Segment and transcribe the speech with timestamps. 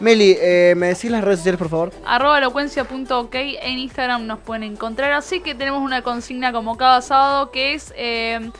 [0.00, 1.92] Meli, eh, ¿me decís las redes sociales, por favor?
[2.04, 5.12] Arroba elocuencia.ok en Instagram nos pueden encontrar.
[5.12, 8.50] Así que tenemos una consigna como cada sábado que es eh,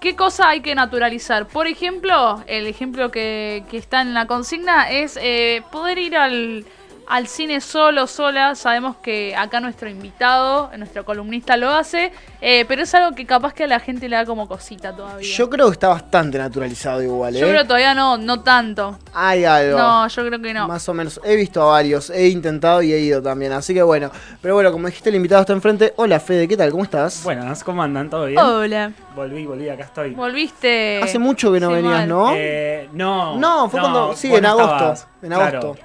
[0.00, 1.46] ¿qué cosa hay que naturalizar?
[1.46, 6.64] Por ejemplo, el ejemplo que, está en la consigna es eh, poder ir al,
[7.08, 8.54] al cine solo, sola.
[8.54, 13.54] Sabemos que acá nuestro invitado, nuestro columnista lo hace, eh, pero es algo que capaz
[13.54, 15.26] que a la gente le da como cosita todavía.
[15.36, 17.40] Yo creo que está bastante naturalizado igual, ¿eh?
[17.40, 18.98] Yo creo que todavía no, no tanto.
[19.14, 19.78] Hay algo.
[19.78, 20.68] No, yo creo que no.
[20.68, 21.20] Más o menos.
[21.24, 23.52] He visto a varios, he intentado y he ido también.
[23.52, 24.10] Así que bueno.
[24.42, 25.94] Pero bueno, como dijiste, el invitado está enfrente.
[25.96, 26.70] Hola Fede, ¿qué tal?
[26.70, 27.22] ¿Cómo estás?
[27.24, 28.10] Buenas, ¿cómo andan?
[28.10, 28.38] ¿Todo bien?
[28.38, 28.92] Hola.
[29.16, 30.10] Volví, volví, acá estoy.
[30.10, 31.00] Volviste.
[31.02, 32.08] Hace mucho que no Sí, venías, mal.
[32.08, 32.32] ¿no?
[32.34, 33.36] Eh, no.
[33.38, 35.06] No, fue cuando- sí, en agosto, estabas.
[35.22, 35.58] en Claro.
[35.58, 35.84] agosto.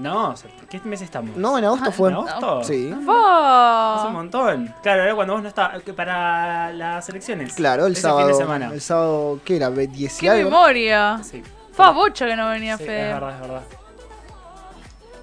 [0.00, 0.34] No,
[0.70, 1.36] ¿qué mes estamos?
[1.36, 2.08] No, en agosto fue.
[2.08, 2.64] ¿En agosto?
[2.64, 2.88] Sí.
[2.90, 4.74] Hace un montón.
[4.82, 5.82] Claro, era cuando vos no estabas.
[5.82, 7.52] que Para las elecciones.
[7.54, 8.20] Claro, el Ese sábado.
[8.20, 8.70] fin de semana.
[8.72, 9.68] El sábado, ¿qué era?
[9.68, 10.50] ¿10 y ¡Qué algo?
[10.50, 11.20] memoria!
[11.22, 11.42] Sí.
[11.72, 13.08] Fue bocha que no venía Sí, Fede.
[13.08, 13.62] es verdad, es verdad.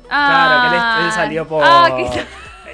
[0.10, 0.70] Ah.
[0.70, 1.64] Claro, que él, él salió por.
[1.66, 1.90] Ah,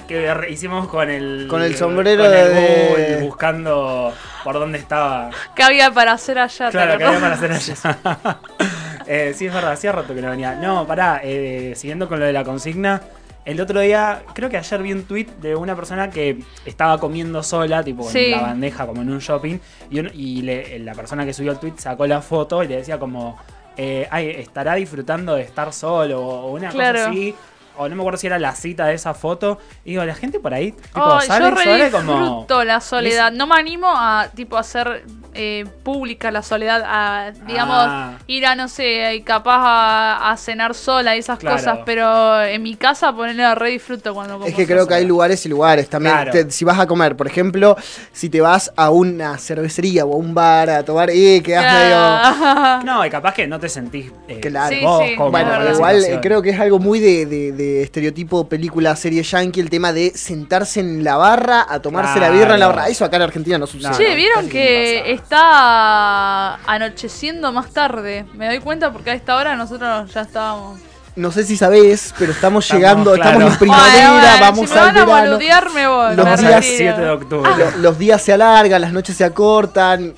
[0.08, 1.48] que- hicimos con el.
[1.50, 4.14] Con el sombrero con el de- Google, buscando
[4.44, 5.30] por dónde estaba.
[5.56, 6.66] ¿Qué había para hacer allá?
[6.66, 7.32] ¿te Claro, que acordás?
[7.34, 8.40] había para hacer allá.
[9.08, 10.56] Eh, sí, es verdad, hacía rato que no venía.
[10.56, 13.02] No, pará, eh, siguiendo con lo de la consigna.
[13.46, 17.44] El otro día, creo que ayer vi un tweet de una persona que estaba comiendo
[17.44, 18.26] sola, tipo Sí.
[18.26, 19.58] en la bandeja, como en un shopping,
[19.90, 22.78] y, un- y le- la persona que subió el tweet sacó la foto y le
[22.78, 23.38] decía como,
[23.76, 27.00] eh, ay, estará disfrutando de estar solo, o una Claro.
[27.00, 27.36] cosa así.
[27.76, 29.58] O no me acuerdo si era la cita de esa foto.
[29.84, 32.20] Y digo, la gente por ahí, tipo, Ay, sale, yo re sale como...
[32.20, 33.32] disfruto la soledad.
[33.32, 38.18] No me animo a tipo hacer eh, pública la soledad, a digamos Ah.
[38.28, 41.58] ir a no sé, y capaz a, a cenar sola y esas Claro.
[41.58, 45.06] cosas, pero en mi casa ponerle re disfruto cuando como Es que creo que hay
[45.06, 46.16] lugares y lugares también.
[46.16, 46.32] Claro.
[46.32, 47.76] Te- si vas a comer, por ejemplo,
[48.12, 52.84] si te vas a una cervecería o a un bar a tomar, eh, quedás medio.
[52.84, 54.76] No, y capaz que no te sentís eh, Claro.
[54.76, 57.84] Sí, vos sí, cómodo Bueno, igual eh, creo que es algo muy de, de- de
[57.84, 62.54] estereotipo película, serie yankee, el tema de sentarse en la barra a tomarse la birra
[62.56, 62.88] en la barra.
[62.88, 63.92] Eso acá en Argentina no sucede.
[63.92, 68.26] No, Che, no, ¿vieron que está anocheciendo más tarde?
[68.34, 70.80] Me doy cuenta porque a esta hora nosotros ya estábamos.
[71.16, 73.30] No sé si sabés, pero estamos, Estamos, llegando, claro.
[73.32, 75.32] estamos en primavera, Bueno, bueno, vamos si me al van a verano.
[75.34, 76.16] boludear, me voy.
[76.16, 76.78] Los me días- al retiro.
[76.78, 77.52] 7 de octubre.
[77.58, 80.14] Lo- Los días se alargan, las noches se acortan.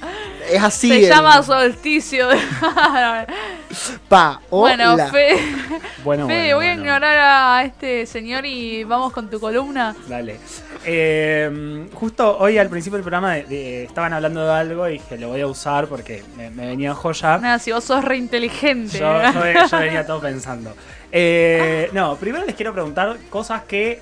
[0.49, 0.87] Es así.
[0.89, 2.27] Se el- llama solsticio.
[3.91, 5.07] de- Pa, bueno, hola.
[5.07, 5.35] Fe,
[6.03, 9.95] Bueno, Fe, bueno, voy a ignorar a este señor y vamos con tu columna.
[10.07, 10.37] Dale.
[10.85, 15.17] Eh, justo hoy al principio del programa de- de- estaban hablando de algo y dije,
[15.17, 17.37] lo voy a usar porque me, me venía joya.
[17.37, 18.99] Nada, si vos sos re inteligente.
[18.99, 20.75] Yo, yo- yo venía todo pensando.
[21.11, 24.01] Eh, no, primero les quiero preguntar cosas que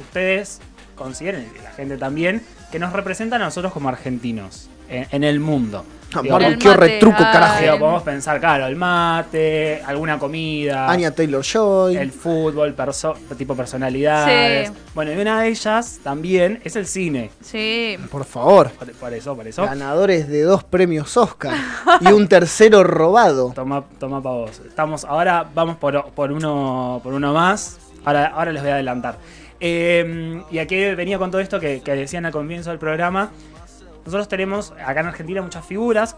[0.00, 0.60] ustedes
[0.94, 5.40] consideren, y la gente también, que nos representan a nosotros como argentinos en, en el
[5.40, 5.84] mundo.
[6.22, 7.60] Mate, retruco, carajo.
[7.62, 10.90] digo, podemos pensar, claro, el mate, alguna comida.
[10.90, 11.96] Anya Taylor Joy.
[11.96, 14.68] el fútbol, perso- tipo personalidades.
[14.68, 14.74] Sí.
[14.94, 17.30] Bueno, y una de ellas también es el cine.
[17.40, 17.96] Sí.
[18.10, 18.70] Por favor.
[18.70, 19.64] Por, por eso, por eso.
[19.64, 21.54] Ganadores de dos premios Oscar
[22.00, 23.52] y un tercero robado.
[23.54, 24.60] Toma, toma pa' vos.
[24.66, 27.78] Estamos, ahora vamos por, por uno, por uno más.
[28.04, 29.16] Ahora, ahora les voy a adelantar.
[29.60, 33.30] Eh, y aquí venía con todo esto que, que decían al comienzo del programa.
[34.04, 36.16] Nosotros tenemos acá en Argentina muchas figuras,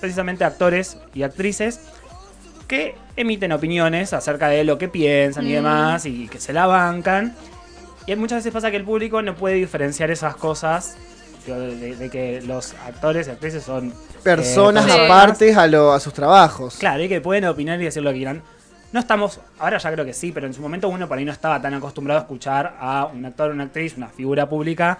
[0.00, 1.80] precisamente actores y actrices,
[2.68, 5.54] que emiten opiniones acerca de lo que piensan y Mm.
[5.54, 7.34] demás, y que se la bancan.
[8.06, 10.96] Y muchas veces pasa que el público no puede diferenciar esas cosas,
[11.46, 13.92] de, de- de que los actores y actrices son
[14.22, 16.76] Personas Eh, apartes a, lo- a sus trabajos.
[16.78, 18.42] Claro, y que pueden opinar y decir lo que quieran.
[18.92, 21.32] No estamos, ahora ya creo que sí, pero en su momento uno por ahí no
[21.32, 24.98] estaba tan acostumbrado a escuchar a un actor, una actriz, una figura pública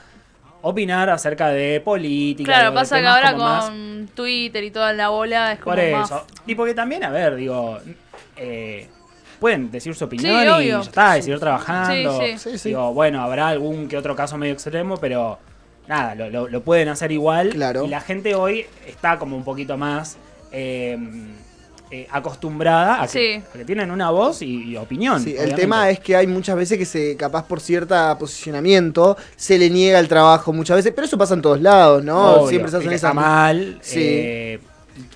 [0.62, 2.52] opinar acerca de política.
[2.52, 5.90] Claro, de pasa que ahora más- con Twitter y toda la bola es como Por
[5.92, 6.10] más...
[6.10, 6.26] eso.
[6.46, 7.78] Y porque también, a ver, digo,
[8.36, 8.88] eh,
[9.38, 10.82] pueden decir su opinión Sí, y obvio.
[10.82, 12.20] ya está, y seguir trabajando.
[12.20, 12.38] Sí, sí.
[12.50, 12.68] Sí, sí.
[12.70, 15.38] Digo, bueno, habrá algún que otro caso medio extremo, pero
[15.86, 17.50] nada, lo, lo- lo pueden hacer igual.
[17.50, 17.84] Claro.
[17.84, 20.16] Y la gente hoy está como un poquito más
[20.50, 20.98] eh,
[21.90, 23.42] eh, acostumbrada a que, Sí.
[23.54, 25.22] a que tienen una voz y, y opinión.
[25.22, 29.58] Sí, el tema es que hay muchas veces que se, capaz por cierta posicionamiento, se
[29.58, 32.32] le niega el trabajo muchas veces, pero eso pasa en todos lados, ¿no?
[32.34, 33.78] Obvio, Siempre se hacen está mal.
[33.82, 34.00] Sí.
[34.02, 34.60] eh,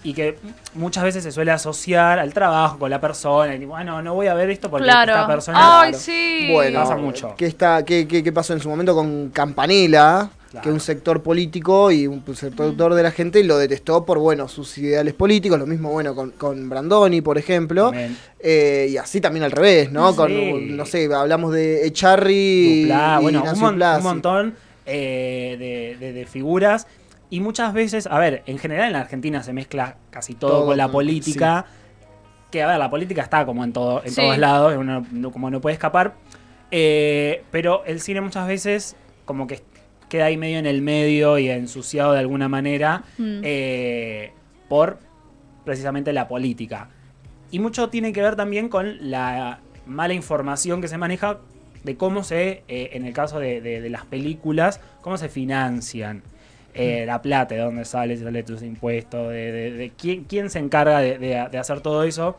[0.05, 0.39] y, que
[0.75, 3.53] muchas veces se suele asociar al trabajo con la persona.
[3.57, 5.13] Y bueno, no voy a ver esto porque Claro.
[5.13, 5.59] esta persona.
[5.83, 6.05] Ay, Claro.
[6.05, 6.49] sí.
[6.53, 7.35] Bueno, Pasa mucho.
[7.37, 10.31] ¿qué, está, qué, qué- qué pasó en su momento con Campanella?
[10.53, 10.63] Claro.
[10.65, 14.77] Que un sector político y un sector de la gente lo detestó por, bueno, sus
[14.79, 15.59] ideales políticos.
[15.59, 17.91] Lo mismo, bueno, con, con Brandoni, por ejemplo.
[18.39, 20.11] Eh, y así también al revés, ¿no?
[20.11, 20.17] Sí.
[20.19, 22.87] Con, no sé, hablamos de Echarri y
[23.23, 24.55] bueno, un, mon- montón
[24.85, 26.87] eh, de, de- de figuras.
[27.31, 30.67] Y muchas veces, a ver, en general en la Argentina se mezcla casi todo, Todo
[30.67, 31.65] con la política.
[32.51, 34.17] que a ver, la política está como en, todo, en Sí.
[34.21, 36.13] todos lados, uno no- como no puede escapar,
[36.71, 39.63] eh, pero el cine muchas veces como que
[40.13, 43.41] queda ahí medio en el medio y ensuciado de alguna manera Mm.
[43.43, 44.33] eh,
[44.69, 44.99] por
[45.65, 46.91] precisamente la política.
[47.51, 51.39] Y mucho tiene que ver también con la mala información que se maneja
[51.83, 56.23] de cómo se, eh, en el caso de, de- de las películas, cómo se financian.
[56.75, 60.59] eh, la plata, de dónde sale, si sale tus impuestos, de, de- quién, quién se
[60.59, 62.39] encarga de hacer todo eso.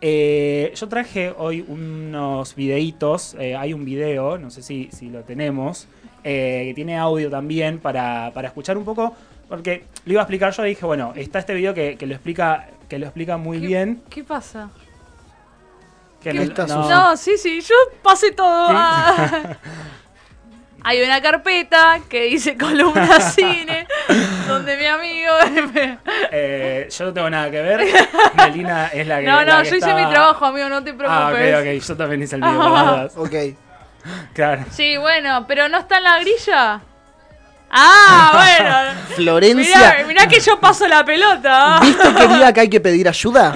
[0.00, 5.22] Eh, yo traje hoy unos videitos, eh, hay un video, no sé si, si lo
[5.24, 5.88] tenemos,
[6.22, 9.16] eh, que tiene audio también para, para escuchar un poco,
[9.48, 12.14] porque lo iba a explicar yo y dije, bueno, está este video que, que lo
[12.14, 14.02] explica que lo explica muy ¿Qué- bien.
[14.08, 14.70] ¿Qué pasa?
[16.22, 18.66] Que ¿Qué está No, sí, sí, yo pasé todo.
[18.70, 19.56] Ah.
[20.84, 23.86] Hay una carpeta que dice columna cine,
[24.48, 25.32] donde mi amigo...
[26.30, 27.80] Eh, yo no tengo nada que ver.
[28.36, 29.26] Melina es la que.
[29.26, 31.54] no, no, que yo hice estaba- mi trabajo, amigo, no te Ah, preocupes.
[31.54, 31.88] ok, ok.
[31.88, 32.58] Yo también hice el video.
[32.58, 33.08] por Ah.
[33.16, 33.34] Ok.
[34.34, 34.64] Claro.
[34.70, 36.80] Sí, bueno, pero no está en la grilla.
[37.70, 39.00] Ah, bueno.
[39.14, 41.78] Florencia, Mirá, mirá que yo paso la pelota.
[41.82, 43.54] ¿viste querida que hay que pedir ayuda?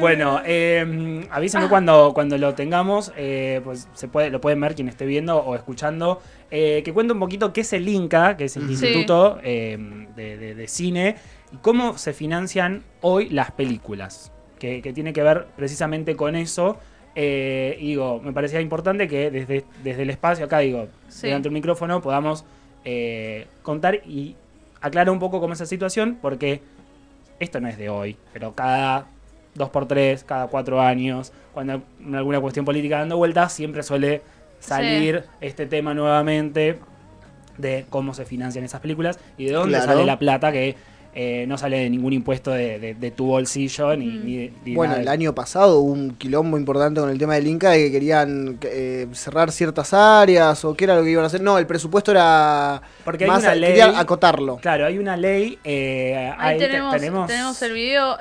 [0.00, 4.88] Bueno, eh, avísenme cuando, cuando lo tengamos, eh, pues se puede, lo pueden ver quien
[4.88, 6.20] esté viendo o escuchando,
[6.54, 8.72] eh, que cuente un poquito qué es el INCA, que es el Sí.
[8.72, 9.78] Instituto eh,
[10.14, 11.16] de, de- de Cine,
[11.52, 16.76] y cómo se financian hoy las películas, que, que tiene que ver precisamente con eso.
[17.14, 21.26] eh, y digo, me parecía importante que desde, desde el espacio acá, digo, Sí.
[21.26, 22.44] delante del micrófono, podamos
[22.84, 24.34] eh, contar y
[24.80, 26.60] aclarar un poco cómo es esa situación, porque
[27.38, 29.06] esto no es de hoy, pero cada
[29.54, 34.22] dos por tres, cada cuatro años, cuando hay alguna cuestión política dando vueltas, siempre suele
[34.62, 36.78] salir este tema nuevamente
[37.58, 39.92] de cómo se financian esas películas y de dónde Claro.
[39.92, 40.74] sale la plata que
[41.14, 44.24] eh, no sale de ningún impuesto de, de- de tu bolsillo ni, Mm.
[44.24, 47.34] ni de- ni Bueno, nada el año pasado hubo un quilombo importante con el tema
[47.34, 51.24] del Inca de que querían eh, cerrar ciertas áreas o qué era lo que iban
[51.24, 51.42] a hacer.
[51.42, 54.56] No, el presupuesto era Porque hay más una a- ley- querían acotarlo.
[54.56, 55.58] Claro, hay una ley.
[55.64, 57.60] eh, Ahí te- tenemos, tenemos...
[57.60, 58.16] el video.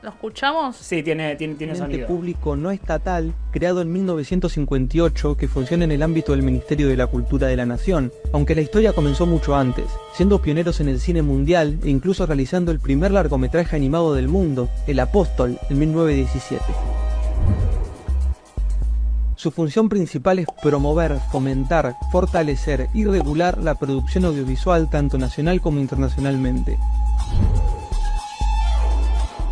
[0.00, 0.76] ¿Lo escuchamos?
[0.76, 2.06] Sí, tiene, tiene, tiene un sonido.
[2.06, 7.08] público no estatal creado en 1958 que funciona en el ámbito del Ministerio de la
[7.08, 11.22] Cultura de la Nación, aunque la historia comenzó mucho antes, siendo pioneros en el cine
[11.22, 16.62] mundial e incluso realizando el primer largometraje animado del mundo, El Apóstol, en 1917.
[19.34, 25.78] Su función principal es promover, fomentar, fortalecer y regular la producción audiovisual tanto nacional como
[25.78, 26.76] internacionalmente.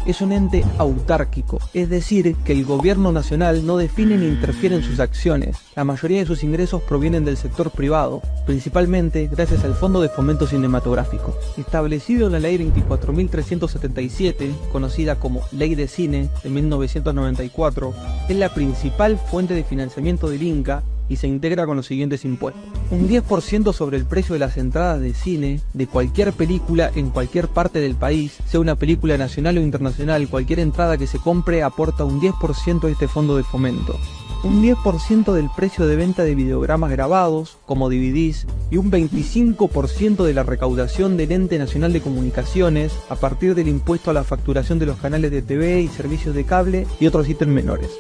[0.07, 4.85] Es un ente autárquico, es decir, que el gobierno nacional no define ni interfiere en
[4.85, 5.57] sus acciones.
[5.75, 10.47] La mayoría de sus ingresos provienen del sector privado, principalmente gracias al Fondo de Fomento
[10.47, 11.37] Cinematográfico.
[11.57, 17.93] Establecido en la Ley 24.377, conocida como Ley de Cine de 1994,
[18.29, 22.63] es la principal fuente de financiamiento del Inca y se integra con los siguientes impuestos.
[22.91, 27.49] Un 10% sobre el precio de las entradas de cine de cualquier película en cualquier
[27.49, 32.05] parte del país, sea una película nacional o internacional, cualquier entrada que se compre aporta
[32.05, 33.99] un 10% a este fondo de fomento.
[34.45, 40.35] Un 10% del precio de venta de videogramas grabados, como DVDs, y un 25% de
[40.35, 44.87] la recaudación del Ente Nacional de Comunicaciones a partir del impuesto a la facturación de
[44.87, 47.91] los canales de TV y servicios de cable y otros ítems menores.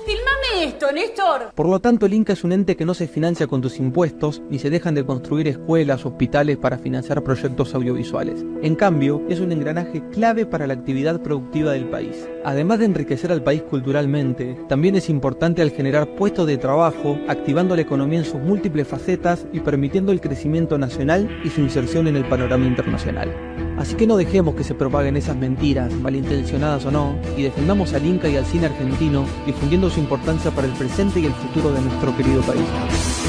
[1.54, 4.42] Por lo tanto, el Inca es un ente que no se financia con tus impuestos,
[4.50, 8.44] ni se dejan de construir escuelas, hospitales para financiar proyectos audiovisuales.
[8.62, 12.28] En cambio, es un engranaje clave para la actividad productiva del país.
[12.44, 17.76] Además de enriquecer al país culturalmente, también es importante al generar puestos de trabajo, activando
[17.76, 22.16] la economía en sus múltiples facetas y permitiendo el crecimiento nacional y su inserción en
[22.16, 23.65] el panorama internacional.
[23.78, 28.06] Así que no dejemos que se propaguen esas mentiras, malintencionadas o no, y defendamos al
[28.06, 31.82] Inca y al cine argentino, difundiendo su importancia para el presente y el futuro de
[31.82, 33.25] nuestro querido país.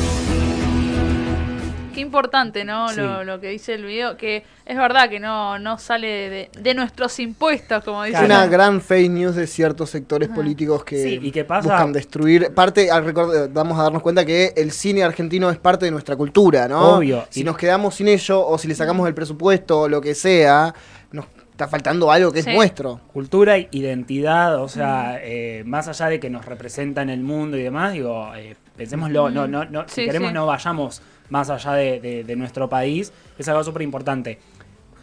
[1.97, 2.89] Qué importante, ¿no?
[2.89, 2.97] Sí.
[3.01, 6.73] Lo, lo que dice el video, que es verdad que no, no sale de, de
[6.75, 8.17] nuestros impuestos, como dice.
[8.19, 11.67] Es una gran fake news de ciertos sectores políticos que Sí, ¿y qué pasa?
[11.69, 12.53] buscan destruir.
[12.53, 16.15] Parte, al record- vamos a darnos cuenta que el cine argentino es parte de nuestra
[16.15, 16.97] cultura, ¿no?
[16.97, 17.25] Obvio.
[17.31, 20.13] Si Y- nos quedamos sin ello o si le sacamos el presupuesto o lo que
[20.13, 20.75] sea,
[21.11, 22.49] nos está faltando algo que Sí.
[22.51, 23.01] es nuestro.
[23.11, 27.63] Cultura, identidad, o sea, eh, más allá de que nos representa en el mundo y
[27.63, 30.33] demás, digo, eh, pensémoslo, no, no, no, si Sí, queremos sí.
[30.35, 34.39] no vayamos más allá de, de- de nuestro país, es algo súper importante.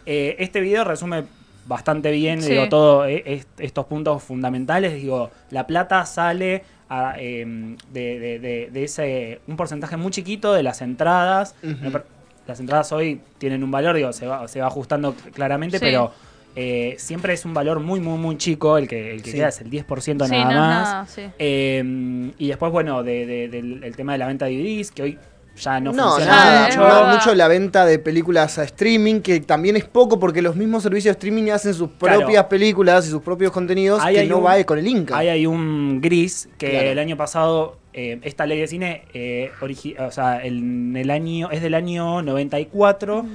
[0.05, 1.23] Eh, este video resume
[1.67, 2.51] bastante bien, Sí.
[2.51, 3.07] digo, todos
[3.57, 9.57] estos puntos fundamentales, digo, la plata sale a, eh, de, de- de- de ese, un
[9.57, 11.55] porcentaje muy chiquito de las entradas,
[12.47, 15.85] las entradas hoy tienen un valor, digo, se va, se va ajustando claramente, Sí.
[15.85, 16.11] pero
[16.57, 19.37] eh, siempre es un valor muy, muy, muy chico, el que, el que Sí.
[19.37, 21.17] queda es el 10% Sí, nada no más.
[21.17, 21.33] nada.
[21.39, 25.01] Eh, y después, bueno, de- de- del el tema de la venta de DVDs, que
[25.03, 25.17] hoy
[25.57, 26.81] ya no, No, funciona mucho.
[26.81, 27.13] verdad.
[27.15, 31.13] mucho la venta de películas a streaming, que también es poco porque los mismos servicios
[31.15, 32.19] de streaming hacen sus Claro.
[32.19, 35.17] propias películas y sus propios contenidos Ahí que no un- va con el Inca.
[35.17, 36.89] Ahí hay un gris que Claro.
[36.89, 41.49] el año pasado, eh, esta ley de cine, eh, origi- o sea, el, el año,
[41.49, 43.19] es del año 94.
[43.19, 43.27] Ujú.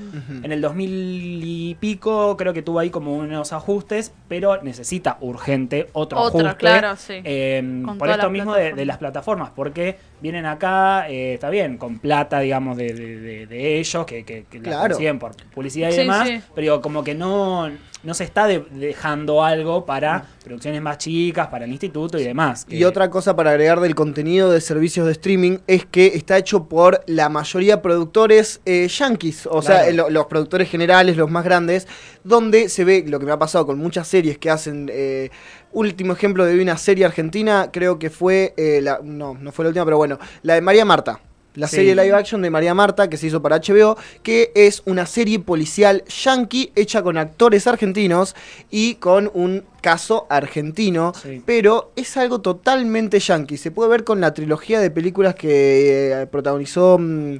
[0.43, 5.89] En el 2000 y pico creo que tuvo ahí como unos ajustes, pero necesita urgente
[5.95, 6.57] otro Otra, ajuste.
[6.59, 7.15] claro, sí.
[7.25, 11.99] eh, Con por esto mismo de, las plataformas, porque vienen acá, eh, está bien, con
[11.99, 15.93] plata, digamos, de, de- de- de ellos, que, que, que la consiguen por publicidad y
[15.93, 16.41] Sí, demás, sí.
[16.55, 17.71] pero digo, como que no,
[18.03, 22.67] no se está de- dejando algo para producciones más chicas, para el instituto y demás.
[22.69, 26.65] Y otra cosa para agregar del contenido de servicios de streaming es que está hecho
[26.65, 31.31] por la mayoría de productores eh, yankees, o sea, eh, lo- los productores generales, los
[31.31, 31.87] más grandes,
[32.25, 34.89] donde se ve lo que me ha pasado con muchas series que hacen.
[34.93, 35.31] eh,
[35.73, 39.69] último ejemplo de una serie argentina, creo que fue, eh, la, no, no fue la
[39.69, 41.21] última, pero bueno, la de María Marta.
[41.55, 41.77] La Sí.
[41.77, 45.41] serie live action de María Marta que se hizo para HBO, que es una serie
[45.41, 48.37] policial yankee hecha con actores argentinos
[48.71, 51.43] y con un caso argentino, Sí.
[51.45, 53.57] pero es algo totalmente yankee.
[53.57, 57.39] Se puede ver con la trilogía de películas que eh, protagonizó mm,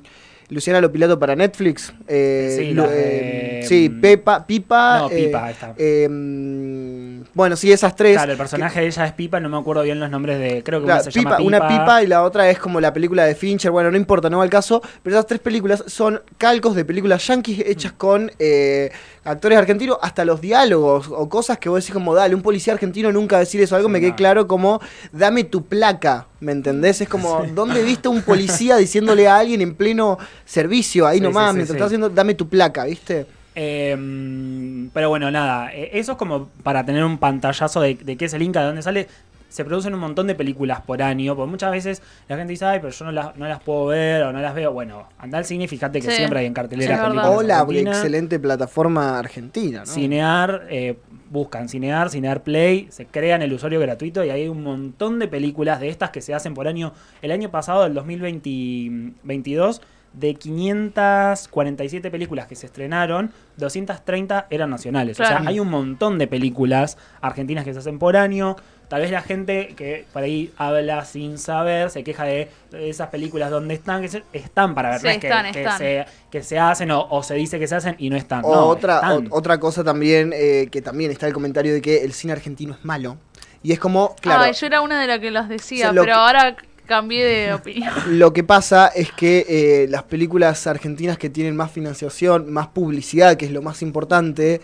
[0.49, 1.93] Luciana Lopilato para Netflix.
[2.09, 4.99] Eh, Sí, eh, sí, mm, Pepa, Pipa.
[5.03, 5.75] No, eh, Pipa, está.
[7.35, 8.17] Bueno, sí, esas tres.
[8.17, 10.63] Claro, el personaje de ella es Pipa, no me acuerdo bien los nombres de.
[10.63, 12.93] Creo que Claro, una se llama pipa- una pipa y la otra es como la
[12.93, 13.71] película de Fincher.
[13.71, 14.83] Bueno, no importa, no va al caso.
[15.03, 18.91] Pero esas tres películas son calcos de películas yankees hechas con eh,
[19.25, 23.11] actores argentinos, hasta los diálogos o cosas que vos decís como, dale, un policía argentino
[23.13, 23.77] nunca va a decir eso.
[23.77, 24.17] Algo Sí, me quedé no.
[24.17, 24.81] claro como,
[25.13, 27.01] dame tu placa, ¿me entendés?
[27.01, 31.07] Es como, ¿dónde viste un policía diciéndole a alguien en pleno servicio?
[31.07, 31.73] Ahí Sí, nomás, mientras sí.
[31.75, 33.27] está haciendo, dame tu placa, ¿viste?
[33.63, 38.25] Eh, pero bueno, nada, eh, eso es como para tener un pantallazo de, de qué
[38.25, 39.07] es el Inca, de dónde sale.
[39.51, 42.79] Se producen un montón de películas por año, porque muchas veces la gente dice, ay,
[42.81, 44.73] pero yo no las, no las puedo ver o no las veo.
[44.73, 46.17] Bueno, anda al cine y fíjate que Sí.
[46.19, 47.39] siempre hay en cartelera Sí, es películas verdad.
[47.39, 47.97] O la argentinas.
[47.99, 49.87] excelente plataforma argentina, ¿no?
[49.87, 50.97] Cinear, eh,
[51.31, 55.81] buscan Cinear, Cinear Play, se crean el usuario gratuito y hay un montón de películas
[55.81, 56.93] de estas que se hacen por año.
[57.21, 65.19] El año pasado, el 2022, de 547 películas que se estrenaron, 230 eran nacionales.
[65.21, 68.57] O sea, hay un montón de películas argentinas que se hacen por año.
[68.89, 73.49] Tal vez la gente que por ahí habla sin saber se queja de esas películas
[73.51, 75.79] donde están, que se- están para ver, Sí, no es que- están, que, están.
[75.79, 78.45] Se, que se hacen o, o se dice que se hacen y no están.
[78.45, 79.29] O No, otra, están.
[79.31, 82.75] o- otra cosa también, eh, que también está el comentario de que el cine argentino
[82.75, 83.17] es malo.
[83.63, 86.11] Y es como, claro, Ay, yo era una de las que los decía, pero que-
[86.13, 86.57] ahora
[86.91, 87.93] cambié de opinión.
[88.19, 93.37] lo que pasa es que eh, las películas argentinas que tienen más financiación, más publicidad,
[93.37, 94.61] que es lo más importante,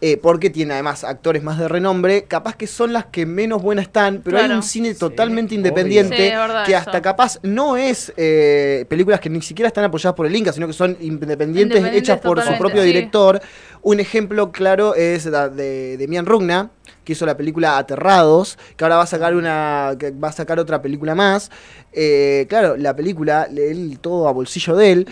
[0.00, 3.86] eh, porque tienen además actores más de renombre, capaz que son las que menos buenas
[3.86, 6.80] están, pero hay un cine totalmente independiente Sí, es verdad que eso.
[6.80, 10.66] hasta capaz no es eh, películas que ni siquiera están apoyadas por el Inca, sino
[10.66, 12.88] que son independientes, Independientes hechas por su propio sí.
[12.88, 13.40] director.
[13.82, 16.70] Un ejemplo claro es la de, de Mian Rugna,
[17.04, 20.58] que hizo la película Aterrados, que ahora va a sacar una, que va a sacar
[20.58, 21.50] otra película más.
[21.92, 25.06] Eh, claro, la película, él todo a bolsillo de él.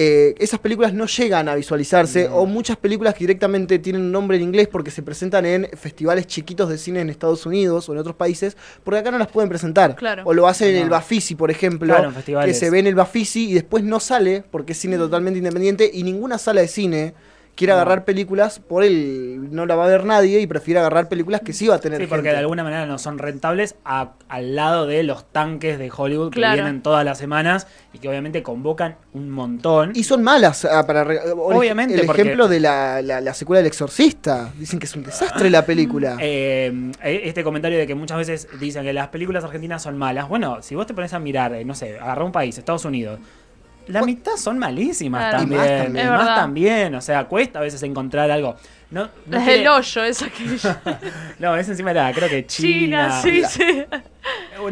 [0.00, 4.36] eh, esas películas no llegan a visualizarse, o muchas películas que directamente tienen un nombre
[4.36, 7.98] en inglés porque se presentan en festivales chiquitos de cine en Estados Unidos o en
[7.98, 9.96] otros países, porque acá no las pueden presentar.
[9.96, 10.22] Claro.
[10.24, 12.12] O lo hacen en el Bafisi, por ejemplo, Claro,
[12.44, 15.90] que se ve en el Bafisi y después no sale porque es cine totalmente independiente
[15.92, 17.14] y ninguna sala de cine
[17.58, 17.80] quiere No.
[17.80, 21.52] agarrar películas por él no la va a ver nadie y prefiere agarrar películas que
[21.52, 24.86] sí va a tener Sí, porque de alguna manera no son rentables a- al lado
[24.86, 26.54] de los tanques de Hollywood Claro.
[26.54, 29.90] que vienen todas las semanas y que obviamente convocan un montón.
[29.96, 30.64] Y son malas.
[30.64, 34.52] ah, para el- Obviamente, El porque- ejemplo de la, la, la secuela del Exorcista.
[34.56, 36.16] Dicen que es un desastre la película.
[36.20, 40.28] Eh, este comentario de que muchas veces dicen que las películas argentinas son malas.
[40.28, 43.18] Bueno, si vos te pones a mirar, eh, no sé, agarra un país, Estados Unidos.
[43.88, 45.36] La mitad son malísimas Claro.
[45.38, 45.60] Y también.
[45.60, 45.96] más también.
[45.96, 46.36] y Es más verdad.
[46.36, 46.94] también.
[46.94, 48.56] O sea, cuesta a veces encontrar algo.
[48.90, 50.44] No, quiere- del hoyo, esa que
[51.38, 53.48] no, esa encima era, creo que China, China.
[53.48, 53.62] sí, sí.
[53.62, 53.86] Eh,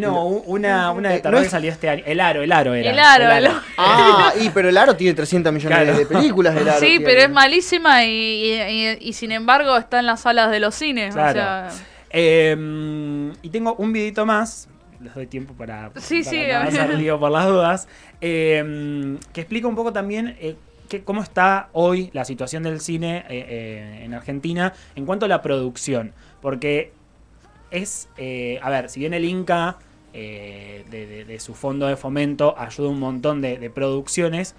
[0.01, 2.03] No, una, una de Eh, terror no es- salió este año.
[2.07, 2.91] El aro, el aro era.
[2.91, 3.61] El aro, el aro.
[3.77, 5.99] Ah, y pero el aro tiene 300 millones Claro.
[5.99, 6.57] de películas.
[6.57, 7.05] El aro Sí, tiene.
[7.05, 10.75] pero es malísima y, y- y- y sin embargo está en las salas de los
[10.75, 11.11] cines.
[11.15, 11.33] O Claro.
[11.35, 11.69] sea,
[12.11, 12.57] Eh,
[13.43, 14.69] y tengo un videito más.
[15.01, 17.89] Les doy tiempo para, Sí, para sí, no hacer lío por las dudas.
[18.21, 20.57] eh, que explica un poco también eh,
[20.89, 25.29] que- cómo está hoy la situación del cine eh, eh, en Argentina en cuanto a
[25.29, 26.13] la producción.
[26.41, 26.93] Porque
[27.71, 28.09] es,
[28.63, 29.77] a ver, si bien el Inca
[30.13, 34.55] de, de- de su fondo de fomento ayuda un montón de, de producciones,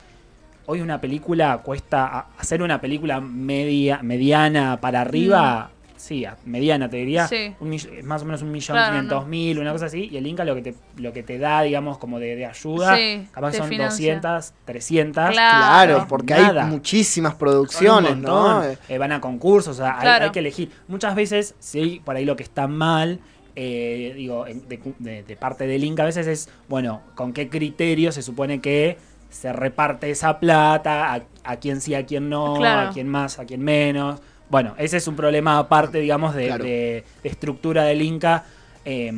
[0.67, 5.71] hoy una película cuesta hacer una película media, mediana para arriba.
[5.97, 7.53] Sí, a- mediana te diría, Sí.
[7.59, 9.27] un mill- más o menos un millón Claro, quinientos no.
[9.29, 11.97] mil, una cosa así, y el Inca lo que te, lo que te da, digamos,
[11.97, 14.13] como de, de ayuda, Sí, capaz son financia.
[14.15, 15.93] 200, 300, Claro.
[15.95, 16.63] Claro, porque Nada.
[16.65, 18.59] hay muchísimas un producciones, ¿no?
[18.61, 20.25] montón, eh, van a concursos, o sea, hay- Claro.
[20.25, 20.71] hay, que elegir.
[20.87, 23.19] Muchas veces, sí, por ahí lo que está mal,
[23.55, 27.49] eh, digo, en- de, de- de parte del Inca a veces es, bueno, con qué
[27.49, 28.97] criterio se supone que
[29.31, 32.89] se reparte esa plata, a, a quién sí, a quién no, Claro.
[32.89, 34.21] a quién más, a quién menos.
[34.49, 36.63] Bueno, ese es un problema aparte, digamos, de, Claro.
[36.63, 38.45] de- de estructura del Inca.
[38.89, 39.11] eh,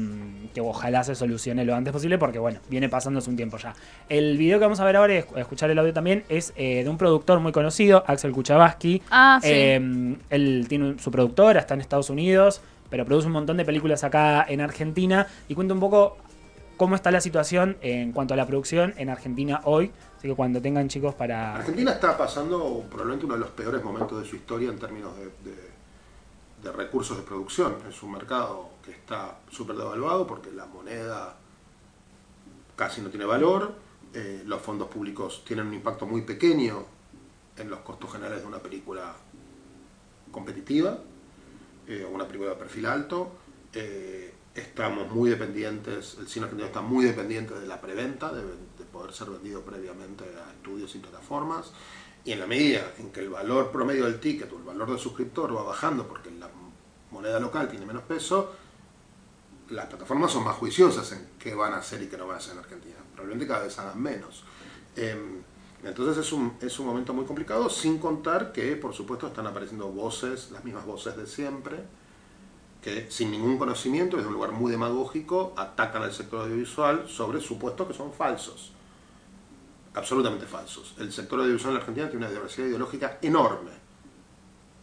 [0.52, 3.76] que ojalá se solucione lo antes posible porque bueno, viene pasando hace un tiempo ya.
[4.10, 6.90] El video que vamos a ver ahora y escuchar el audio también es eh, de
[6.90, 9.04] un productor muy conocido, Axel Kuchavaski.
[9.12, 9.50] Ah, sí.
[9.52, 14.04] Eh, él tiene su productora, está en Estados Unidos, pero produce un montón de películas
[14.04, 16.18] acá en Argentina y cuenta un poco
[16.76, 19.92] cómo está la situación en cuanto a la producción en Argentina hoy.
[20.20, 21.56] Así que cuando tengan chicos para...
[21.56, 26.72] Argentina está pasando probablemente uno de los peores momentos de su historia en términos de,
[26.74, 27.78] recursos de producción.
[27.88, 31.38] Es un mercado que está súper devaluado porque la moneda
[32.76, 33.74] casi no tiene valor,
[34.14, 36.84] eh, los fondos públicos tienen un impacto muy pequeño
[37.56, 39.16] en los costos generales de una película
[40.34, 41.00] competitiva,
[41.88, 43.32] eh, una película de perfil alto.
[43.72, 48.44] Eh, estamos muy dependientes, el cine argentino está muy dependiente de la preventa, de
[48.92, 51.72] poder ser vendido previamente a estudios y plataformas.
[52.26, 55.00] Y en la medida en que el valor promedio del ticket o el valor del
[55.00, 56.50] suscriptor va bajando porque la
[57.12, 58.54] moneda local tiene menos peso,
[59.70, 62.40] las plataformas son más juiciosas en qué van a hacer y qué no van a
[62.40, 62.96] hacer en Argentina.
[63.14, 64.44] Probablemente cada vez hagan menos.
[64.96, 65.42] Em,
[65.84, 69.88] entonces es un, es un momento muy complicado, sin contar que, por supuesto, están apareciendo
[69.90, 71.78] voces, las mismas voces de siempre,
[72.82, 77.88] que sin ningún conocimiento, desde un lugar muy demagógico, atacan al sector audiovisual sobre supuestos
[77.88, 78.74] que son falsos.
[79.94, 80.96] Absolutamente falsos.
[81.00, 83.72] El sector audiovisual en la Argentina tiene una diversidad ideológica enorme.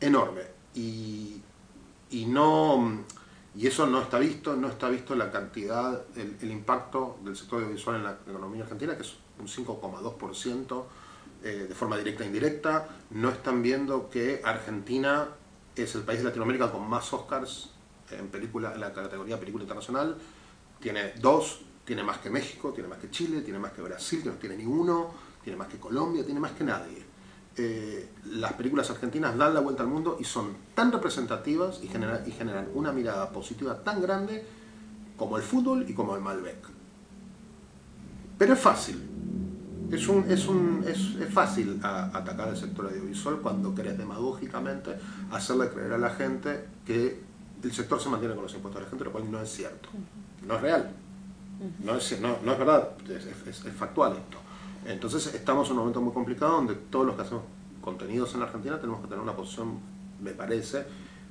[0.01, 0.43] Enorme.
[0.75, 1.41] Y,
[2.11, 3.05] y no
[3.57, 7.97] y eso no está visto, no está visto la cantidad, el, impacto del sector audiovisual
[7.97, 10.85] en la economía argentina, que es un 5,2%
[11.43, 12.87] eh, de forma directa e indirecta.
[13.11, 15.29] No están viendo que Argentina
[15.75, 17.71] es el país de Latinoamérica con más Oscars
[18.11, 20.19] en película, en la categoría película internacional.
[20.79, 24.29] Tiene dos, tiene más que México, tiene más que Chile, tiene más que Brasil, que
[24.29, 25.11] no tiene ni uno,
[25.43, 27.03] tiene más que Colombia, tiene más que nadie.
[27.57, 32.23] Eh, las películas argentinas dan la vuelta al mundo y son tan representativas y, genera-
[32.27, 34.45] y generan una mirada positiva tan grande
[35.17, 36.59] como el fútbol y como el Malbec.
[38.37, 39.03] Pero es fácil.
[39.91, 40.85] Es, un, es, un,
[41.33, 44.97] fácil atacar el sector audiovisual cuando querés demagógicamente
[45.31, 47.21] hacerle creer a la gente que
[47.63, 49.89] el sector se mantiene con los impuestos de la gente, lo cual no es cierto.
[50.47, 50.91] No es real.
[51.83, 54.39] No es, no, es verdad, es, factual esto.
[54.85, 57.45] Entonces estamos en un momento muy complicado donde todos los que hacemos
[57.81, 59.79] contenidos en la Argentina tenemos que tener una posición,
[60.21, 60.85] me parece,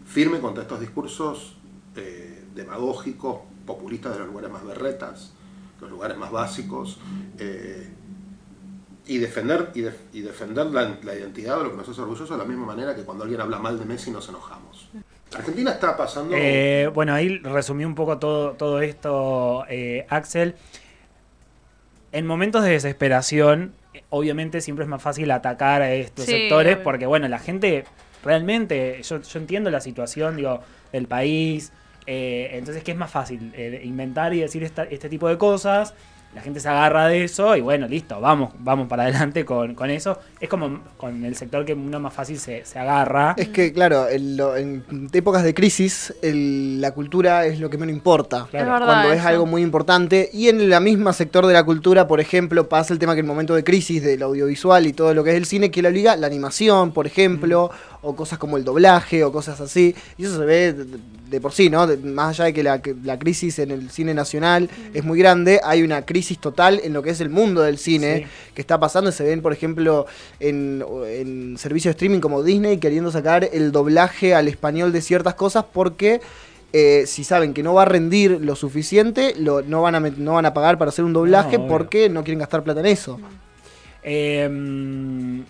[0.05, 1.57] firme contra estos discursos
[1.95, 5.33] eh, demagógicos, populistas de los lugares más berretas,
[5.79, 6.97] los lugares más básicos,
[7.37, 7.89] eh,
[9.07, 9.81] y defender, y,
[10.17, 12.95] y defender la, la identidad de lo que nos hace orgullosos de la misma manera
[12.95, 14.89] que cuando alguien habla mal de Messi nos enojamos.
[15.33, 16.35] Argentina está pasando...
[16.37, 20.55] Eh, bueno, ahí resumí un poco todo, todo esto, eh, Axel.
[22.11, 23.73] En momentos de desesperación,
[24.09, 26.83] obviamente siempre es más fácil atacar a estos Sí, sectores obvio.
[26.83, 27.83] porque, bueno, la gente
[28.23, 30.61] realmente, yo, yo entiendo la situación, digo,
[30.93, 31.73] del país,
[32.07, 35.93] eh, entonces que es más fácil eh, inventar y decir esta- este tipo de cosas.
[36.35, 39.89] La gente se agarra de eso y bueno, listo, vamos, vamos para adelante con, con
[39.89, 40.19] eso.
[40.41, 43.33] Es como con el sector que uno más fácil se, se agarra.
[43.37, 47.77] Es que, claro, en, lo- en épocas de crisis, el- la cultura es lo que
[47.77, 48.47] menos importa.
[48.51, 48.65] Claro.
[48.65, 48.85] Es verdad.
[48.85, 49.27] cuando es eso.
[49.29, 50.29] algo muy importante.
[50.33, 53.27] Y en el mismo sector de la cultura, por ejemplo, pasa el tema que en
[53.27, 56.17] momento de crisis del audiovisual y todo lo que es el cine, que la liga
[56.17, 57.71] la animación, por ejemplo,
[58.05, 59.95] o cosas como el doblaje o cosas así.
[60.17, 60.85] Y eso se ve de,
[61.29, 61.87] de por sí, ¿no?
[61.87, 65.17] De- más allá de que la, que la crisis en el cine nacional es muy
[65.19, 68.25] grande, hay una crisis total en lo que es el mundo del cine Sí.
[68.53, 69.11] que está pasando.
[69.11, 70.05] Se ven, por ejemplo,
[70.39, 75.33] en, en servicios de streaming como Disney queriendo sacar el doblaje al español de ciertas
[75.33, 76.21] cosas porque
[76.73, 80.33] eh, si saben que no va a rendir lo suficiente, lo, no, van a, no
[80.33, 83.17] van a pagar para hacer un doblaje No, porque no quieren gastar plata en eso.
[84.03, 85.41] Eh,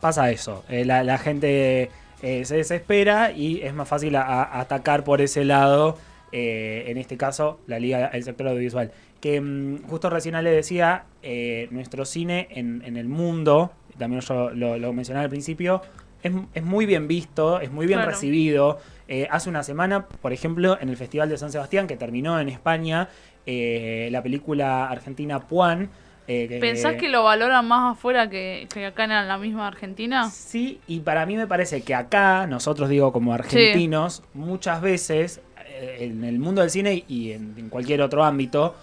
[0.00, 0.64] pasa eso.
[0.68, 1.90] Eh, la, la gente
[2.22, 5.96] eh, se desespera y es más fácil a- a- atacar por ese lado.
[6.30, 8.92] eh, en este caso, la liga, el sector audiovisual.
[9.18, 14.50] Que mm, justo recién le decía, eh, nuestro cine en, en el mundo, también yo
[14.50, 15.80] lo, lo mencionaba al principio,
[16.22, 18.10] es, es muy bien visto, es muy bien Claro.
[18.10, 18.78] recibido.
[19.08, 22.50] Eh, hace una semana, por ejemplo, en el Festival de San Sebastián, que terminó en
[22.50, 23.08] España,
[23.46, 25.88] eh, la película argentina Puan
[26.30, 30.28] Eh, ¿Pensás que lo valoran más afuera que, que acá en la misma Argentina?
[30.30, 35.96] Sí, y para mí me parece que acá, nosotros digo como argentinos, muchas veces eh,
[36.00, 38.74] en el mundo del cine y en, en cualquier otro ámbito,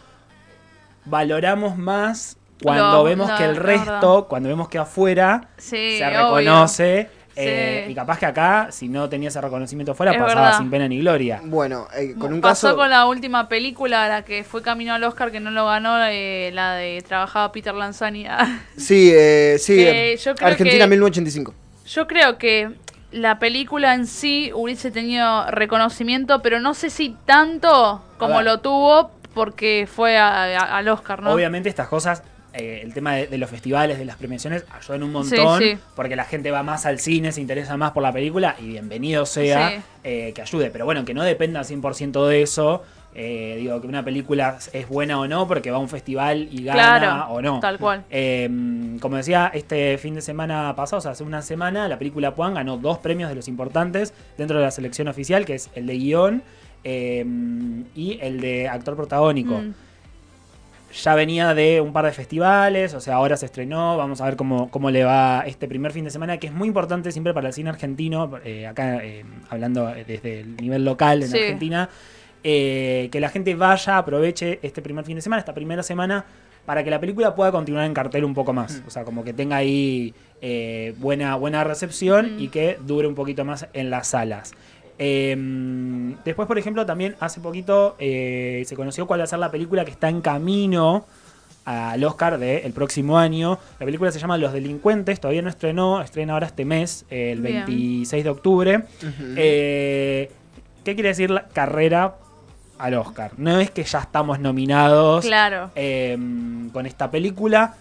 [1.06, 6.06] valoramos más cuando vemos no, que el es resto, cuando vemos que afuera Sí, se
[6.08, 6.68] obvio.
[7.36, 7.42] Sí.
[7.44, 10.58] eh, y capaz que acá, si no tenía ese reconocimiento fuera, Es pasaba verdad.
[10.58, 11.42] sin pena ni gloria.
[11.44, 12.78] Bueno, eh, con un Pasó caso.
[12.78, 16.52] con la última película, la que fue camino al Oscar, que no lo ganó, eh,
[16.54, 18.26] la de trabajaba Peter Lanzani.
[18.78, 19.76] Sí, eh, sí.
[19.76, 21.54] Que eh, yo creo Argentina que- 1985.
[21.88, 22.72] Yo creo que
[23.12, 29.12] la película en sí hubiese tenido reconocimiento, pero no sé si tanto como lo tuvo
[29.34, 31.32] porque fue a- a- al Oscar, ¿no?
[31.32, 32.24] Obviamente estas cosas,
[32.56, 35.78] eh, el tema de, de los festivales, de las premiaciones, ayudan un montón, Sí, sí.
[35.96, 39.26] porque la gente va más al cine, se interesa más por la película, y bienvenido
[39.26, 39.76] sea Sí.
[40.04, 40.70] eh, que ayude.
[40.72, 42.84] Pero bueno, que no dependa 100% de eso,
[43.18, 46.64] eh, digo, que una película es buena o no, porque va a un festival y
[46.66, 47.60] gana Claro, o no.
[47.62, 48.04] tal cual.
[48.10, 48.50] Eh,
[49.00, 52.54] como decía, este fin de semana pasado, o sea, hace una semana, la película Puan
[52.56, 55.98] ganó dos premios de los importantes dentro de la selección oficial, que es el de
[55.98, 56.44] guion
[56.84, 57.26] eh,
[57.96, 59.56] y el de actor protagónico.
[59.60, 59.74] Mm.
[61.04, 64.36] Ya venía de un par de festivales, o sea, ahora se estrenó, vamos a ver
[64.38, 67.48] cómo, cómo le va este primer fin de semana, que es muy importante siempre para
[67.48, 71.38] el cine argentino, eh, acá eh, hablando desde el nivel local en Sí.
[71.38, 71.90] Argentina,
[72.44, 76.26] eh, que la gente vaya, aproveche este primer fin de semana, esta primera semana,
[76.66, 78.82] para que la película pueda continuar en cartel un poco más.
[78.88, 82.40] O sea, como que tenga ahí eh, buena, buena recepción Mm.
[82.40, 84.54] y que dure un poquito más en las salas.
[84.98, 89.52] Eh, después, por ejemplo, también hace poquito eh, se conoció cuál va a ser la
[89.52, 91.06] película que está en camino
[91.66, 93.58] al Oscar del próximo año.
[93.80, 97.42] La película se llama Los Delincuentes, todavía no estrenó, estrena ahora este mes, eh, el
[97.42, 97.66] Bien.
[97.66, 98.84] 26 de octubre.
[99.36, 100.32] Eh,
[100.84, 102.18] ¿Qué quiere decir la carrera
[102.78, 103.32] al Oscar?
[103.38, 105.72] No es que ya estamos nominados Claro.
[105.76, 106.16] eh,
[106.72, 107.74] con esta película.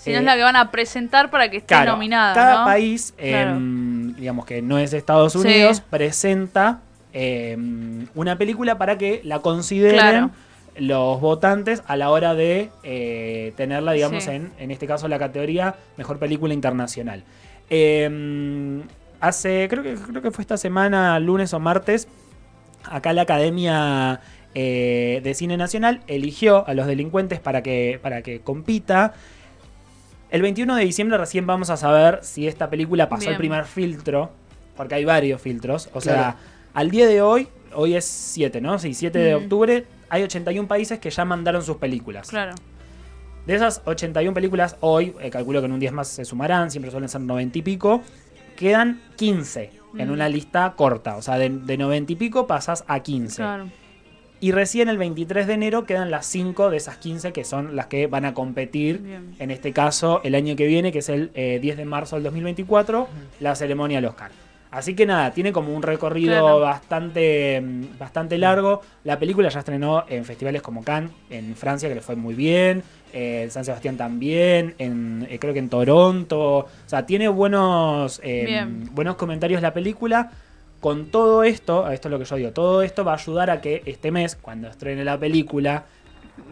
[0.00, 2.34] Si no es la que van a presentar para que esté Claro, nominada.
[2.34, 2.64] cada ¿no?
[2.64, 3.50] país, Claro.
[3.56, 5.38] em, digamos que no es Estados Sí.
[5.38, 6.80] Unidos, presenta
[7.12, 10.30] em, una película para que la consideren Claro.
[10.76, 14.30] los votantes a la hora de eh, tenerla, digamos, Sí.
[14.30, 17.24] en, en este caso la categoría Mejor Película Internacional.
[17.68, 18.82] Em,
[19.20, 22.08] hace, creo que, creo que fue esta semana, lunes o martes,
[22.84, 24.20] acá la Academia
[24.54, 29.14] eh, de Cine Nacional eligió a los delincuentes para que, para que compita.
[30.30, 33.32] El 21 de diciembre recién vamos a saber si esta película pasó Bien.
[33.32, 34.30] el primer filtro,
[34.76, 35.88] porque hay varios filtros.
[35.92, 36.36] O sea, Claro.
[36.74, 38.78] al día de hoy, hoy es 7, ¿no?
[38.78, 39.42] Sí, 7 de Mm.
[39.42, 42.28] octubre, hay 81 países que ya mandaron sus películas.
[42.28, 42.54] Claro.
[43.46, 46.90] De esas 81 películas, hoy, eh, calculo que en un 10 más se sumarán, siempre
[46.92, 48.02] suelen ser 90 y pico,
[48.56, 50.12] quedan 15 en Mm.
[50.12, 51.16] una lista corta.
[51.16, 53.36] O sea, de, de 90 y pico pasas a 15.
[53.36, 53.68] Claro.
[54.40, 57.86] Y recién el 23 de enero quedan las 5 de esas 15 que son las
[57.86, 59.34] que van a competir, Bien.
[59.38, 62.22] en este caso, el año que viene, que es el eh, 10 de marzo del
[62.24, 63.06] 2024,
[63.40, 64.30] la ceremonia del Oscar.
[64.70, 66.60] Así que nada, tiene como un recorrido Claro.
[66.60, 68.80] bastante, mm, bastante largo.
[69.04, 72.82] La película ya estrenó en festivales como Cannes, en Francia, que le fue muy bien,
[73.12, 76.40] eh, en San Sebastián también, en, eh, creo que en Toronto.
[76.58, 78.88] O sea, tiene buenos, eh, Bien.
[78.94, 80.30] buenos comentarios la película.
[80.80, 83.60] Con todo esto, esto es lo que yo digo, todo esto va a ayudar a
[83.60, 85.84] que este mes, cuando estrene la película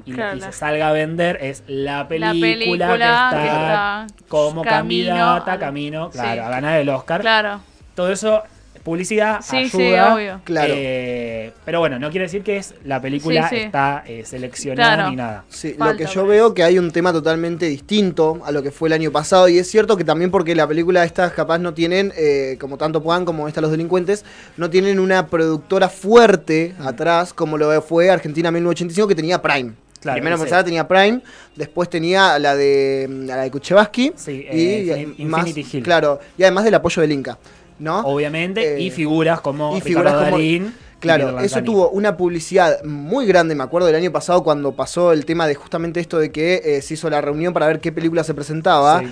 [0.04, 3.30] y, Claro, y la- se salga a vender, es la película, La película que está,
[3.40, 6.18] que está como camino candidata, a- camino, Sí.
[6.18, 7.20] claro, a ganar el Oscar.
[7.22, 7.60] Claro.
[7.94, 8.42] Todo eso,
[8.78, 10.14] publicidad, Sí, sí, ayuda.
[10.14, 10.40] obvio.
[10.44, 10.72] Claro.
[10.76, 13.62] eh, pero bueno, no quiere decir que es la película Sí, sí.
[13.62, 15.10] está eh, seleccionada Claro.
[15.10, 15.44] ni nada.
[15.48, 18.88] Sí, lo que yo veo que hay un tema totalmente distinto a lo que fue
[18.88, 22.12] el año pasado y es cierto que también porque la película estas capaz no tienen,
[22.16, 24.24] eh, como tanto Puan como esta Los Delincuentes,
[24.56, 29.72] no tienen una productora fuerte atrás como lo fue Argentina 1985 que tenía Prime.
[30.00, 31.20] Claro, Primero empezaba tenía Prime,
[31.56, 35.82] después tenía la de la de Kuchevaski Sí, y eh, Infin- más, Infinity Hill.
[35.84, 37.36] claro, y además del apoyo del Inca,
[37.78, 38.00] ¿no?
[38.00, 40.74] Obviamente, Eh, y figuras como y Ricardo figuras como- Darín.
[41.00, 45.24] Claro, eso tuvo una publicidad muy grande, me acuerdo del año pasado cuando pasó el
[45.26, 48.24] tema de justamente esto de que eh, se hizo la reunión para ver qué película
[48.24, 49.00] se presentaba.
[49.00, 49.06] Sí.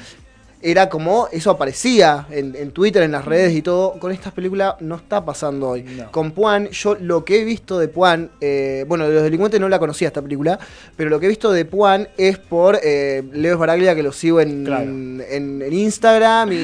[0.68, 3.92] Era como eso aparecía en, en Twitter, en las redes y todo.
[4.00, 5.82] Con estas películas no está pasando hoy.
[5.84, 6.10] No.
[6.10, 9.68] Con Puan, yo lo que he visto de Puan, eh, bueno, de los delincuentes no
[9.68, 10.58] la conocía esta película,
[10.96, 14.40] pero lo que he visto de Puan es por eh, Leo Baraglia, que lo sigo
[14.40, 14.82] en, Claro.
[14.82, 16.62] en, en Instagram y,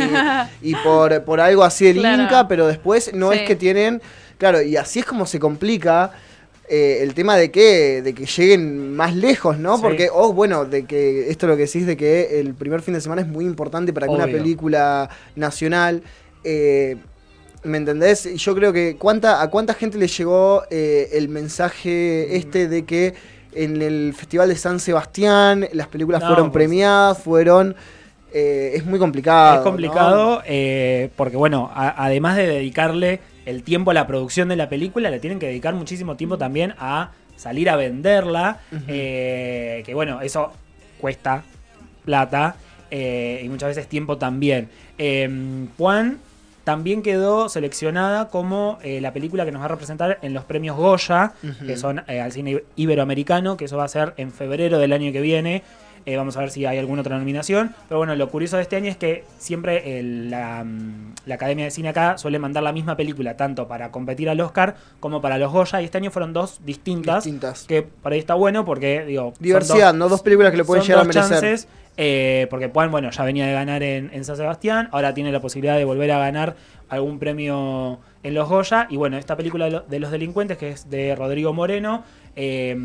[0.71, 2.23] y por, por algo así del Claro.
[2.25, 3.39] Inca, pero después no Sí.
[3.39, 4.03] es que tienen.
[4.39, 6.11] Claro, y así es como se complica
[6.75, 9.77] eh, el tema de que, de que lleguen más lejos, ¿no?
[9.77, 9.83] Sí.
[9.83, 12.95] Porque, oh, bueno, de que esto es lo que decís de que el primer fin
[12.95, 16.03] de semana es muy importante para que una película nacional.
[16.45, 16.97] eh,
[17.65, 18.25] ¿Me entendés?
[18.37, 23.15] Yo creo que cuánta, a cuánta gente le llegó eh, el mensaje este de que
[23.55, 27.77] en el Festival de San Sebastián, las películas No, fueron pues- premiadas, fueron...
[28.33, 29.53] eh, es muy complicado.
[29.53, 29.65] Es ¿no?
[29.65, 34.69] complicado eh, porque, bueno, a- además de dedicarle el tiempo a la producción de la
[34.69, 38.61] película, le tienen que dedicar muchísimo tiempo también a salir a venderla.
[38.89, 40.53] eh, que, bueno, eso
[41.01, 41.43] cuesta
[42.05, 42.57] plata
[42.91, 44.69] eh, y muchas veces tiempo también.
[44.99, 46.19] Eh, Juan
[46.65, 50.77] también quedó seleccionada como eh, la película que nos va a representar en los premios
[50.77, 51.33] Goya,
[51.67, 55.11] que son eh, al cine iberoamericano, que eso va a ser en febrero del año
[55.11, 55.63] que viene.
[56.07, 57.75] Eh, vamos a ver si hay alguna otra nominación.
[57.89, 61.65] Pero bueno, lo curioso de este año es que siempre el- la, mm, la Academia
[61.65, 65.39] de Cine acá suele mandar la misma película, tanto para competir al Oscar como para
[65.39, 65.81] los Goya.
[65.81, 67.25] Y este año fueron dos distintas.
[67.25, 67.65] Distintas.
[67.69, 69.33] Que por ahí está bueno porque, digo.
[69.39, 70.09] Diversidad, ¿no?
[70.09, 71.31] Dos películas que le pueden llegar a merecer.
[71.31, 75.31] chances, eh, porque Juan, bueno, ya venía de ganar en, en San Sebastián, ahora tiene
[75.31, 76.57] la posibilidad de volver a ganar
[76.89, 78.87] algún premio en los Goya.
[78.91, 82.03] Y bueno, esta película de, lo- de los delincuentes, que es de Rodrigo Moreno,
[82.35, 82.77] eh,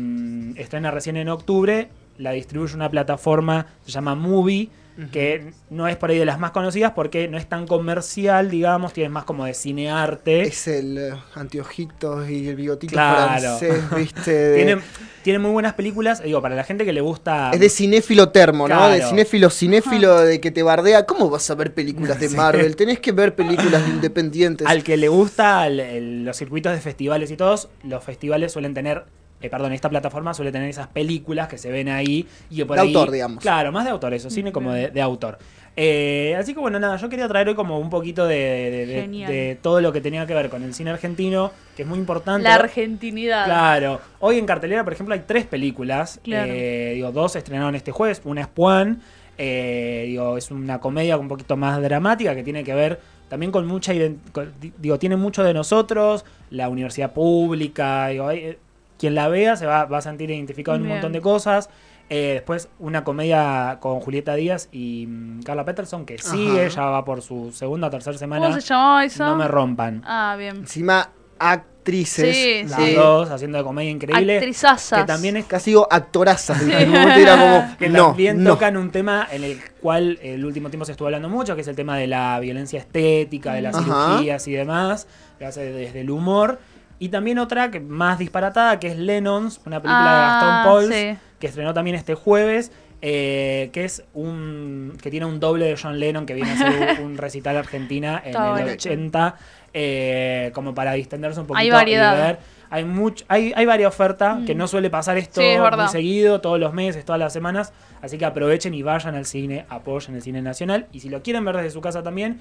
[0.56, 4.68] estrena recién en octubre, la distribuye una plataforma, se llama Movie.
[5.12, 8.92] Que no es por ahí de las más conocidas porque no es tan comercial, digamos,
[8.92, 10.42] tiene más como de cinearte.
[10.42, 13.38] Es el eh, anteojitos y el bigotito Claro.
[13.58, 14.32] francés, ¿viste?
[14.32, 14.82] De- Tiene,
[15.22, 17.52] tiene muy buenas películas, digo, para la gente que le gusta.
[17.52, 18.88] Es de cinéfilo termo, ¿no?
[18.88, 21.06] De cinéfilo cinéfilo de que te bardea.
[21.06, 22.36] ¿Cómo vas a ver películas de Sí.
[22.36, 22.74] Marvel?
[22.74, 24.66] Tenés que ver películas independientes.
[24.66, 28.74] Al que le gusta el- el- los circuitos de festivales y todos, los festivales suelen
[28.74, 29.04] tener,
[29.40, 32.76] eh, perdón, esta plataforma suele tener esas películas que se ven ahí y que por
[32.76, 33.40] De ahí- autor, digamos.
[33.42, 35.38] Claro, más de autor, eso, cine como de, de autor.
[35.80, 39.00] Eh, así que bueno, nada, yo quería traer hoy como un poquito de, de- de-
[39.02, 39.30] Genial.
[39.30, 42.42] de todo lo que tenía que ver con el cine argentino, que es muy importante.
[42.42, 43.44] La argentinidad.
[43.44, 44.00] Claro.
[44.18, 46.18] Hoy en cartelera, por ejemplo, hay tres películas.
[46.24, 46.52] Claro.
[46.52, 48.20] Eh, digo, dos se estrenaron este jueves.
[48.24, 49.00] Una es Juan.
[49.40, 52.98] eh, digo, es una comedia un poquito más dramática que tiene que ver
[53.28, 53.92] también con mucha
[54.32, 58.58] con- di- digo, tiene mucho de nosotros, la universidad pública, digo, hay- eh,
[58.98, 60.96] quien la vea se va, va a sentir identificado en un Bien.
[60.96, 61.70] montón de cosas.
[62.10, 66.68] Eh, después una comedia con Julieta Díaz y mm, Carla Peterson que sigue, Ajá.
[66.68, 68.46] ya va por su segunda o tercera semana.
[68.48, 69.06] ¿Cómo se llamaba?
[69.18, 70.02] No me rompan.
[70.06, 70.56] Ah, bien.
[70.56, 72.34] Encima, actrices.
[72.34, 72.94] Sí, Las sí.
[72.94, 74.36] dos haciendo de comedia increíble.
[74.36, 75.00] Actrizazas.
[75.00, 76.62] Que también es Casi digo actorazas.
[76.62, 77.76] En algún momento era como.
[77.78, 78.50] que no, también no.
[78.54, 81.68] tocan un tema en el cual el último tiempo se estuvo hablando mucho, que es
[81.68, 84.12] el tema de la violencia estética, de las Ajá.
[84.12, 85.06] cirugías y demás,
[85.38, 86.58] que hace desde el humor.
[86.98, 90.94] Y también otra que más disparatada, que es Lennons, una película Ah, de Gastón Pauls,
[90.94, 91.18] sí.
[91.38, 96.00] que estrenó también este jueves, eh, que es un que tiene un doble de John
[96.00, 98.72] Lennon, que viene a ser un, recital argentina en Está el bueno.
[98.72, 99.36] 80,
[99.74, 102.16] eh, como para distenderse un poquito Hay y variedad.
[102.16, 102.38] ver.
[102.70, 104.44] Hay, much, hay, hay varias ofertas, Mm.
[104.44, 105.84] que no suele pasar esto Sí, es verdad.
[105.84, 107.72] muy seguido, todos los meses, todas las semanas.
[108.02, 110.86] Así que aprovechen y vayan al cine, apoyen el cine nacional.
[110.92, 112.40] Y si lo quieren ver desde su casa también,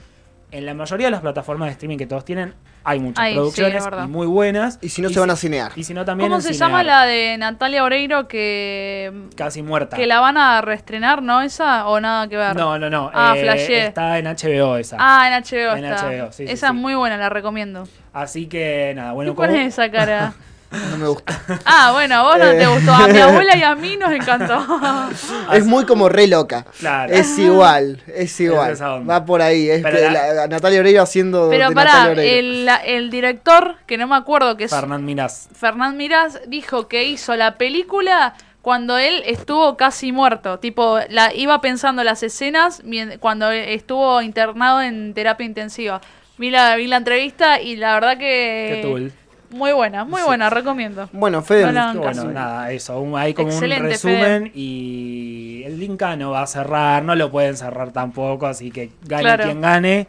[0.52, 2.54] en la mayoría de las plataformas de streaming que todos tienen,
[2.86, 4.80] hay muchas producciones y muy buenas.
[4.82, 5.74] Y si no, se van a cinear.
[5.76, 6.70] Y si no, también ¿Cómo se Cinear.
[6.70, 9.98] llama la de Natalia Oreiro que, Casi muerta.
[9.98, 11.88] que la van a reestrenar, no esa?
[11.90, 12.56] ¿O nada que ver?
[12.56, 13.12] No, no, no.
[13.14, 13.88] Ah, eh, flashé.
[13.88, 14.96] Está en HBO esa.
[15.00, 16.08] Ah, en HBO En está.
[16.08, 16.74] HBO, sí, sí, esa sí.
[16.76, 17.86] es muy buena, la recomiendo.
[18.14, 20.34] Así que nada, bueno, ¿Qué como- pones esa cara?
[20.70, 21.42] No me gusta.
[21.66, 22.58] Ah, bueno, a vos no Eh.
[22.58, 22.94] te gustó.
[22.94, 24.66] A mi abuela y a mí nos encantó.
[25.54, 26.66] es muy como re loca.
[26.80, 27.14] Claro.
[27.14, 28.76] Es igual, es igual.
[29.10, 29.70] Va por ahí.
[29.70, 31.48] Es que la- la- Natalia Oreiro haciendo.
[31.50, 35.50] Pero de pará, el, la- el director, que no me acuerdo que es Fernán Mirás.
[35.56, 40.60] Fernán Mirás, dijo que hizo la película cuando él estuvo casi muerto.
[40.60, 42.82] Tipo, la iba pensando las escenas
[43.22, 46.02] cuando estuvo internado en terapia intensiva.
[46.38, 48.74] Vi la, vi la entrevista y la verdad que...
[48.76, 49.12] Qué tool.
[49.50, 51.10] Muy buena, muy buena, recomiendo.
[51.14, 51.72] Bueno, Fede.
[51.72, 53.00] No bueno, nada, eso.
[53.00, 57.32] un- hay como Excelente, un resumen y el Linca no va a cerrar, no lo
[57.32, 59.44] pueden cerrar tampoco, así que gane Claro.
[59.46, 60.08] quien gane.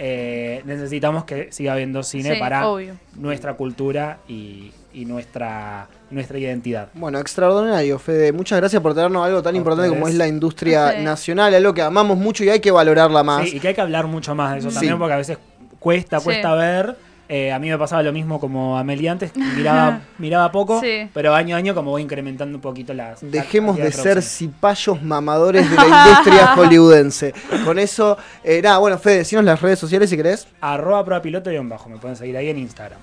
[0.00, 2.94] Eh, necesitamos que siga habiendo cine Sí, para obvio.
[3.16, 6.88] nuestra cultura y, y nuestra, nuestra identidad.
[6.94, 8.32] Bueno, extraordinario, Fede.
[8.32, 11.02] Muchas gracias por traernos algo tan importante como es la industria Sí.
[11.02, 13.48] nacional, algo que amamos mucho y hay que valorarla más.
[13.48, 14.76] Sí, y que hay que hablar mucho más de eso Sí.
[14.76, 15.38] también, porque a veces
[15.80, 16.24] cuesta, Sí.
[16.26, 16.96] cuesta ver.
[17.28, 21.10] Eh, a mí me pasaba lo mismo como a Meli antes, miraba, miraba poco, Sí.
[21.12, 23.22] pero año a año como voy incrementando un poquito las...
[23.22, 27.34] la Dejemos de ser cipayos mamadores de la industria hollywoodense.
[27.66, 30.48] Con eso, eh, nada, bueno, Fede, decinos las redes sociales si querés.
[30.62, 32.96] Arroba prueba piloto y bajo, me pueden seguir ahí en Instagram.